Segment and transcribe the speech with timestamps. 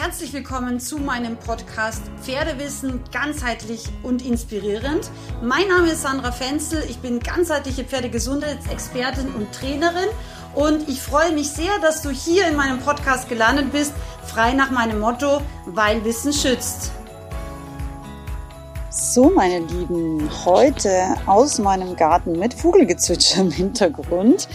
[0.00, 5.10] Herzlich willkommen zu meinem Podcast Pferdewissen ganzheitlich und inspirierend.
[5.42, 10.08] Mein Name ist Sandra Fenzel, ich bin ganzheitliche Pferdegesundheitsexpertin und Trainerin
[10.54, 13.92] und ich freue mich sehr, dass du hier in meinem Podcast gelandet bist,
[14.24, 16.92] frei nach meinem Motto, weil Wissen schützt.
[18.90, 24.48] So, meine Lieben, heute aus meinem Garten mit Vogelgezwitscher im Hintergrund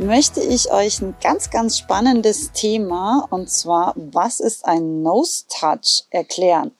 [0.00, 6.06] möchte ich euch ein ganz, ganz spannendes Thema und zwar, was ist ein Nose Touch
[6.08, 6.72] erklären.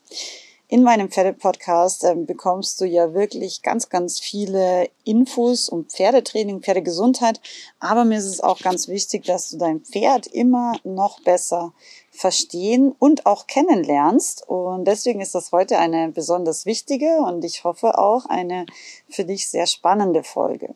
[0.69, 7.41] In meinem Pferdepodcast äh, bekommst du ja wirklich ganz, ganz viele Infos um Pferdetraining, Pferdegesundheit.
[7.79, 11.75] Aber mir ist es auch ganz wichtig, dass du dein Pferd immer noch besser
[12.13, 14.49] verstehen und auch kennenlernst.
[14.49, 18.65] Und deswegen ist das heute eine besonders wichtige und ich hoffe auch eine
[19.09, 20.75] für dich sehr spannende Folge.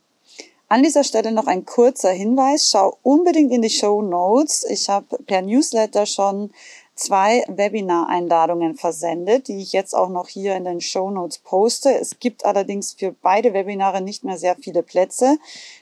[0.69, 2.71] An dieser Stelle noch ein kurzer Hinweis.
[2.71, 4.65] Schau unbedingt in die Show Notes.
[4.69, 6.51] Ich habe per Newsletter schon
[6.95, 11.93] zwei Webinar-Einladungen versendet, die ich jetzt auch noch hier in den Show Notes poste.
[11.93, 15.39] Es gibt allerdings für beide Webinare nicht mehr sehr viele Plätze.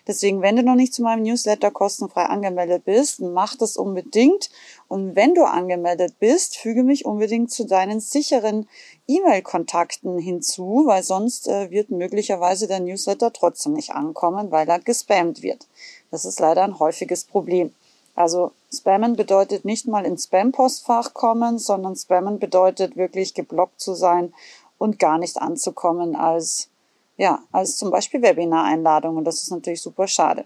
[0.06, 4.50] Deswegen, wenn du noch nicht zu meinem Newsletter kostenfrei angemeldet bist, mach das unbedingt.
[4.88, 8.68] Und wenn du angemeldet bist, füge mich unbedingt zu deinen sicheren
[9.06, 15.42] E-Mail-Kontakten hinzu, weil sonst äh, wird möglicherweise der Newsletter trotzdem nicht ankommen, weil er gespammt
[15.42, 15.66] wird.
[16.10, 17.74] Das ist leider ein häufiges Problem.
[18.14, 24.32] Also Spammen bedeutet nicht mal ins Spam-Postfach kommen, sondern Spammen bedeutet wirklich geblockt zu sein
[24.78, 26.68] und gar nicht anzukommen als,
[27.16, 29.16] ja, als zum Beispiel Webinar-Einladung.
[29.16, 30.44] Und das ist natürlich super schade.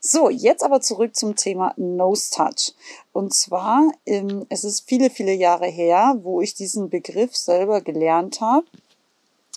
[0.00, 2.74] So, jetzt aber zurück zum Thema Nose Touch.
[3.12, 8.42] Und zwar, ähm, es ist viele, viele Jahre her, wo ich diesen Begriff selber gelernt
[8.42, 8.66] habe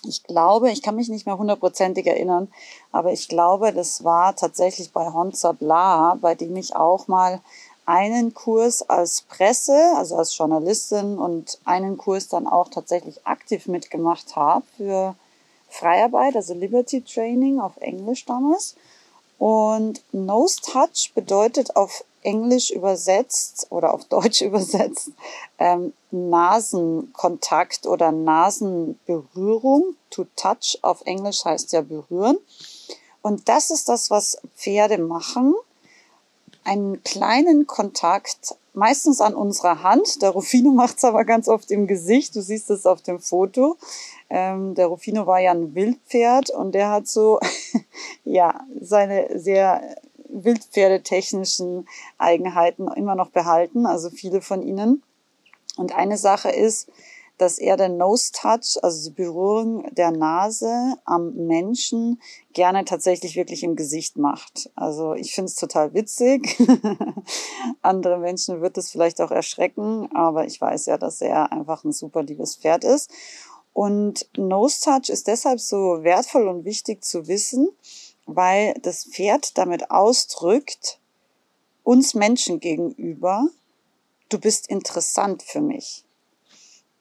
[0.04, 2.48] ich glaube, ich kann mich nicht mehr hundertprozentig erinnern,
[2.92, 7.40] aber ich glaube, das war tatsächlich bei Honza Bla, bei dem ich auch mal
[7.86, 14.36] einen Kurs als Presse, also als Journalistin und einen Kurs dann auch tatsächlich aktiv mitgemacht
[14.36, 15.14] habe für
[15.68, 18.76] Freiarbeit, also Liberty Training auf Englisch damals.
[19.38, 25.10] Und Nose Touch bedeutet auf Englisch übersetzt oder auf Deutsch übersetzt
[25.58, 29.96] ähm, Nasenkontakt oder Nasenberührung.
[30.10, 32.38] To touch auf Englisch heißt ja berühren.
[33.22, 35.54] Und das ist das, was Pferde machen.
[36.64, 40.22] Einen kleinen Kontakt, meistens an unserer Hand.
[40.22, 42.34] Der Rufino macht es aber ganz oft im Gesicht.
[42.36, 43.76] Du siehst es auf dem Foto.
[44.30, 47.40] Ähm, der Rufino war ja ein Wildpferd und der hat so,
[48.24, 49.96] ja, seine sehr
[50.34, 55.02] wildpferdetechnischen Eigenheiten immer noch behalten, also viele von ihnen.
[55.76, 56.88] Und eine Sache ist,
[57.38, 62.20] dass er den Nose Touch, also die Berührung der Nase am Menschen,
[62.52, 64.70] gerne tatsächlich wirklich im Gesicht macht.
[64.76, 66.56] Also ich finde es total witzig.
[67.82, 71.92] Andere Menschen wird es vielleicht auch erschrecken, aber ich weiß ja, dass er einfach ein
[71.92, 73.10] super liebes Pferd ist.
[73.72, 77.68] Und Nose Touch ist deshalb so wertvoll und wichtig zu wissen,
[78.26, 80.98] weil das Pferd damit ausdrückt,
[81.82, 83.46] uns Menschen gegenüber,
[84.28, 86.04] du bist interessant für mich.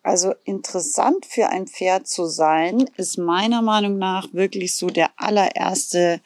[0.04, 6.20] Also interessant für ein Pferd zu sein, ist meiner Meinung nach wirklich so der allererste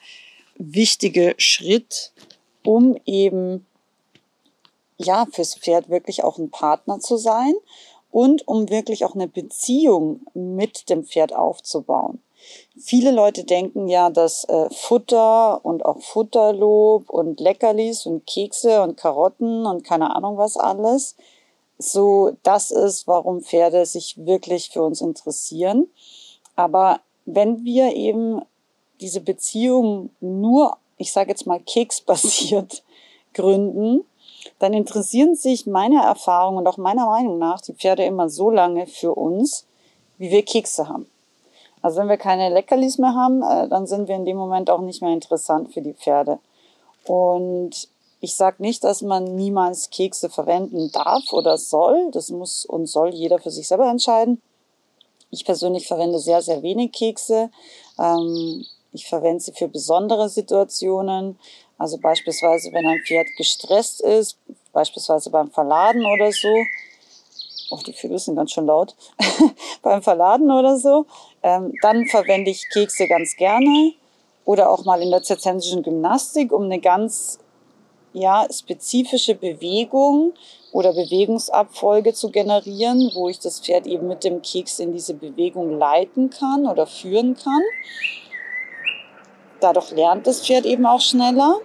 [0.56, 2.12] wichtige Schritt,
[2.64, 3.64] um eben
[4.96, 7.54] ja fürs Pferd wirklich auch ein Partner zu sein
[8.10, 12.20] und um wirklich auch eine Beziehung mit dem Pferd aufzubauen.
[12.78, 18.96] Viele Leute denken ja, dass äh, Futter und auch Futterlob und Leckerlis und Kekse und
[18.96, 21.16] Karotten und keine Ahnung was alles
[21.78, 25.88] so das ist, warum Pferde sich wirklich für uns interessieren.
[26.56, 28.42] Aber wenn wir eben
[29.00, 32.82] diese Beziehung nur, ich sage jetzt mal, keksbasiert
[33.34, 34.04] gründen,
[34.58, 38.86] dann interessieren sich meiner Erfahrung und auch meiner Meinung nach die Pferde immer so lange
[38.86, 39.66] für uns,
[40.16, 41.08] wie wir Kekse haben.
[41.82, 44.80] Also wenn wir keine Leckerlis mehr haben, äh, dann sind wir in dem Moment auch
[44.80, 46.38] nicht mehr interessant für die Pferde.
[47.04, 47.88] Und
[48.20, 52.10] ich sage nicht, dass man niemals Kekse verwenden darf oder soll.
[52.12, 54.42] Das muss und soll jeder für sich selber entscheiden.
[55.30, 57.50] Ich persönlich verwende sehr, sehr wenig Kekse.
[57.98, 61.38] Ähm, ich verwende sie für besondere Situationen.
[61.76, 64.36] Also beispielsweise, wenn ein Pferd gestresst ist,
[64.72, 66.52] beispielsweise beim Verladen oder so.
[67.70, 68.94] Oh, die Vögel sind ganz schön laut.
[69.82, 71.06] beim Verladen oder so.
[71.42, 73.92] Ähm, dann verwende ich Kekse ganz gerne.
[74.44, 77.38] Oder auch mal in der zirzensischen Gymnastik, um eine ganz
[78.14, 80.32] ja, spezifische Bewegung
[80.72, 85.78] oder Bewegungsabfolge zu generieren, wo ich das Pferd eben mit dem Keks in diese Bewegung
[85.78, 87.62] leiten kann oder führen kann.
[89.60, 91.60] Dadurch lernt das Pferd eben auch schneller.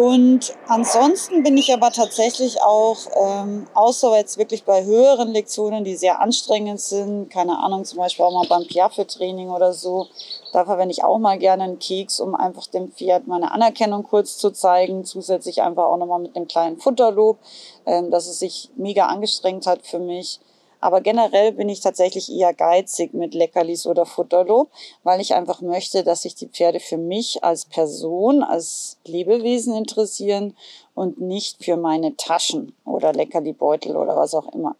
[0.00, 5.94] Und ansonsten bin ich aber tatsächlich auch, ähm, außer jetzt wirklich bei höheren Lektionen, die
[5.94, 10.06] sehr anstrengend sind, keine Ahnung, zum Beispiel auch mal beim Piaffe-Training oder so,
[10.54, 14.38] da verwende ich auch mal gerne einen Keks, um einfach dem Pferd meine Anerkennung kurz
[14.38, 15.04] zu zeigen.
[15.04, 17.36] Zusätzlich einfach auch nochmal mit einem kleinen Futterlob,
[17.84, 20.40] ähm, dass es sich mega angestrengt hat für mich.
[20.80, 24.70] Aber generell bin ich tatsächlich eher geizig mit Leckerlis oder Futterlob,
[25.02, 30.56] weil ich einfach möchte, dass sich die Pferde für mich als Person, als Lebewesen interessieren
[30.94, 34.76] und nicht für meine Taschen oder Leckerli-Beutel oder was auch immer.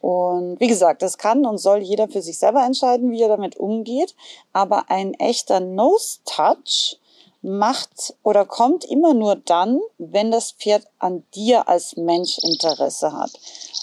[0.00, 3.56] Und wie gesagt, das kann und soll jeder für sich selber entscheiden, wie er damit
[3.56, 4.14] umgeht.
[4.52, 6.98] Aber ein echter Nose-Touch
[7.42, 13.30] macht oder kommt immer nur dann, wenn das Pferd an dir als Mensch Interesse hat.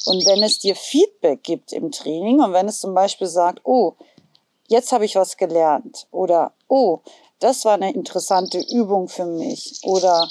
[0.05, 3.93] Und wenn es dir Feedback gibt im Training und wenn es zum Beispiel sagt, oh,
[4.67, 6.99] jetzt habe ich was gelernt oder oh,
[7.39, 10.27] das war eine interessante Übung für mich oder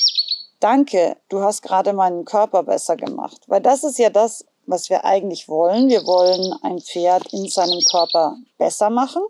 [0.60, 3.42] danke, du hast gerade meinen Körper besser gemacht.
[3.46, 5.88] Weil das ist ja das, was wir eigentlich wollen.
[5.88, 9.22] Wir wollen ein Pferd in seinem Körper besser machen.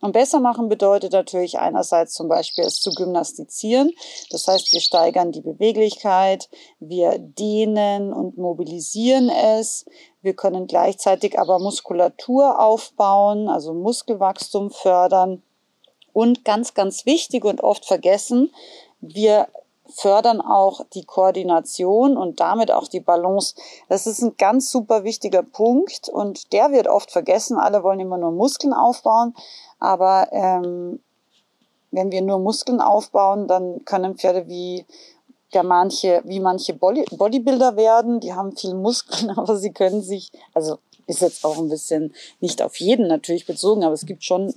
[0.00, 3.92] Und besser machen bedeutet natürlich einerseits zum Beispiel es zu gymnastizieren.
[4.30, 6.50] Das heißt, wir steigern die Beweglichkeit,
[6.80, 9.86] wir dehnen und mobilisieren es.
[10.20, 15.42] Wir können gleichzeitig aber Muskulatur aufbauen, also Muskelwachstum fördern.
[16.12, 18.52] Und ganz, ganz wichtig und oft vergessen,
[19.00, 19.48] wir
[19.88, 23.54] fördern auch die Koordination und damit auch die Balance.
[23.88, 27.58] Das ist ein ganz super wichtiger Punkt und der wird oft vergessen.
[27.58, 29.34] Alle wollen immer nur Muskeln aufbauen,
[29.78, 31.00] aber ähm,
[31.90, 34.84] wenn wir nur Muskeln aufbauen, dann können Pferde wie
[35.54, 40.78] der manche, wie manche Bodybuilder werden, die haben viel Muskeln, aber sie können sich, also
[41.06, 44.52] ist jetzt auch ein bisschen nicht auf jeden natürlich bezogen, aber es gibt schon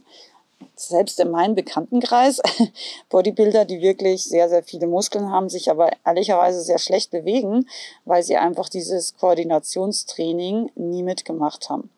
[0.88, 2.42] selbst in meinem Bekanntenkreis
[3.10, 7.68] Bodybuilder, die wirklich sehr, sehr viele Muskeln haben, sich aber ehrlicherweise sehr schlecht bewegen,
[8.06, 11.90] weil sie einfach dieses Koordinationstraining nie mitgemacht haben.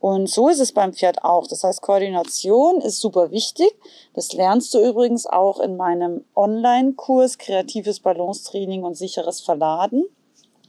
[0.00, 1.46] Und so ist es beim Pferd auch.
[1.46, 3.72] Das heißt, Koordination ist super wichtig.
[4.14, 10.04] Das lernst du übrigens auch in meinem Online-Kurs Kreatives Balancetraining und sicheres Verladen.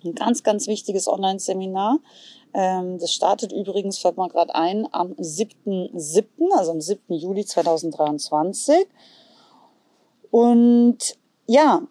[0.04, 2.00] Ein ganz, ganz wichtiges Online-Seminar.
[2.54, 7.14] Ähm, das startet übrigens, fällt mal gerade ein, am 7.7., also am 7.
[7.14, 8.88] Juli 2023.
[10.30, 11.18] Und
[11.48, 11.82] ja,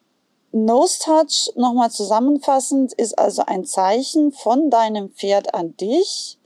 [0.53, 6.39] Nose Touch, nochmal zusammenfassend, ist also ein Zeichen von deinem Pferd an dich,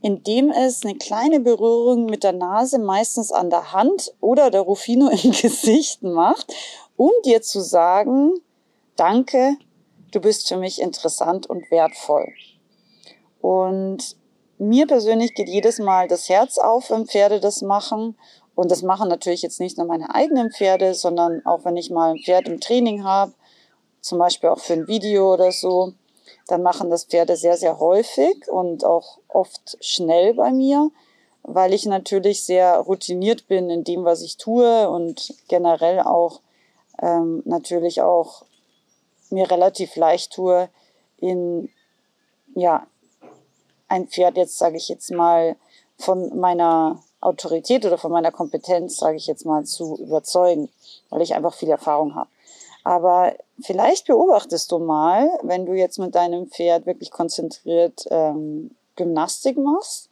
[0.00, 5.08] indem es eine kleine Berührung mit der Nase, meistens an der Hand oder der Rufino
[5.22, 6.52] im Gesicht macht,
[6.96, 8.32] um dir zu sagen,
[8.96, 9.56] danke,
[10.12, 12.32] du bist für mich interessant und wertvoll.
[13.42, 14.16] Und
[14.58, 18.16] mir persönlich geht jedes Mal das Herz auf, wenn Pferde das machen.
[18.54, 22.12] Und das machen natürlich jetzt nicht nur meine eigenen Pferde, sondern auch wenn ich mal
[22.12, 23.32] ein Pferd im Training habe,
[24.00, 25.92] zum Beispiel auch für ein Video oder so,
[26.46, 30.90] dann machen das Pferde sehr, sehr häufig und auch oft schnell bei mir,
[31.42, 36.40] weil ich natürlich sehr routiniert bin in dem, was ich tue und generell auch
[37.00, 38.44] ähm, natürlich auch
[39.30, 40.68] mir relativ leicht tue,
[41.18, 41.70] in
[42.54, 42.86] ja,
[43.92, 45.54] ein Pferd jetzt, sage ich jetzt mal,
[45.98, 50.70] von meiner Autorität oder von meiner Kompetenz, sage ich jetzt mal, zu überzeugen,
[51.10, 52.30] weil ich einfach viel Erfahrung habe.
[52.84, 59.58] Aber vielleicht beobachtest du mal, wenn du jetzt mit deinem Pferd wirklich konzentriert ähm, Gymnastik
[59.58, 60.08] machst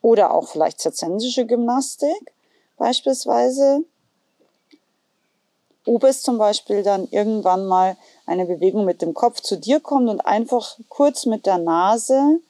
[0.00, 2.32] oder auch vielleicht zerzensische Gymnastik
[2.78, 3.82] beispielsweise,
[5.84, 10.08] ob es zum Beispiel dann irgendwann mal eine Bewegung mit dem Kopf zu dir kommt
[10.08, 12.40] und einfach kurz mit der Nase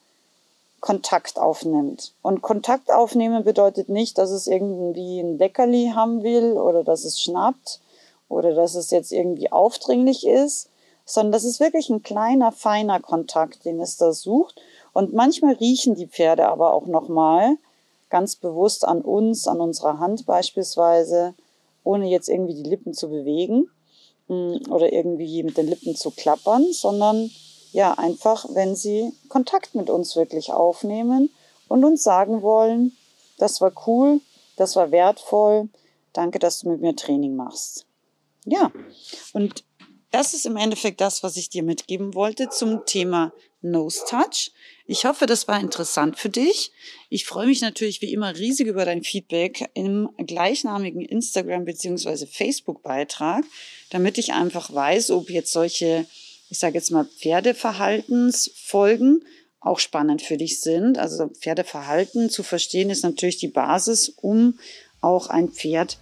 [0.81, 2.13] Kontakt aufnimmt.
[2.23, 7.21] Und Kontakt aufnehmen bedeutet nicht, dass es irgendwie ein Leckerli haben will oder dass es
[7.21, 7.81] schnappt
[8.29, 10.69] oder dass es jetzt irgendwie aufdringlich ist,
[11.05, 14.61] sondern das ist wirklich ein kleiner, feiner Kontakt, den es da sucht.
[14.93, 17.57] Und manchmal riechen die Pferde aber auch nochmal
[18.11, 21.35] ganz bewusst an uns, an unserer Hand beispielsweise,
[21.85, 23.71] ohne jetzt irgendwie die Lippen zu bewegen
[24.29, 27.31] mm, oder irgendwie mit den Lippen zu klappern, sondern
[27.73, 31.31] ja, einfach, wenn sie Kontakt mit uns wirklich aufnehmen
[31.69, 32.97] und uns sagen wollen,
[33.39, 34.21] das war cool,
[34.57, 35.69] das war wertvoll,
[36.13, 37.87] danke, dass du mit mir Training machst.
[38.45, 38.73] Ja,
[39.33, 39.65] und
[40.11, 44.53] das ist im Endeffekt das, was ich dir mitgeben wollte zum Thema Nose Touch.
[44.87, 46.73] Ich hoffe, das war interessant für dich.
[47.11, 52.27] Ich freue mich natürlich wie immer riesig über dein Feedback im gleichnamigen Instagram bzw.
[52.27, 53.45] Facebook Beitrag,
[53.91, 56.07] damit ich einfach weiß, ob jetzt solche
[56.51, 59.25] ich sage jetzt mal, Pferdeverhaltensfolgen
[59.61, 60.99] auch spannend für dich sind.
[60.99, 64.59] Also Pferdeverhalten zu verstehen ist natürlich die Basis, um
[65.01, 65.99] auch ein Pferd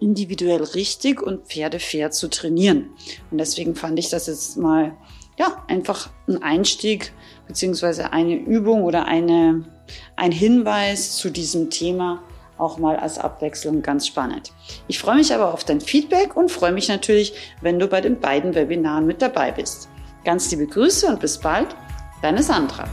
[0.00, 2.90] individuell richtig und Pferde fair zu trainieren.
[3.30, 4.96] Und deswegen fand ich das jetzt mal,
[5.38, 7.12] ja, einfach ein Einstieg
[7.46, 9.64] beziehungsweise eine Übung oder eine,
[10.16, 12.22] ein Hinweis zu diesem Thema
[12.62, 14.52] auch mal als Abwechslung ganz spannend.
[14.88, 18.20] Ich freue mich aber auf dein Feedback und freue mich natürlich, wenn du bei den
[18.20, 19.88] beiden Webinaren mit dabei bist.
[20.24, 21.74] Ganz liebe Grüße und bis bald,
[22.22, 22.88] deine Sandra.